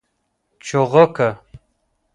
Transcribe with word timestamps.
🐦 0.59 0.63
چوغکه 0.65 1.29